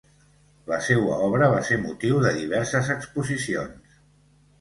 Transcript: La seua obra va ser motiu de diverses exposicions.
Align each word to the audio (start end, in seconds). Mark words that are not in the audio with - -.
La 0.69 0.77
seua 0.85 1.17
obra 1.25 1.49
va 1.51 1.59
ser 1.67 1.77
motiu 1.81 2.21
de 2.23 2.31
diverses 2.39 2.89
exposicions. 2.95 4.01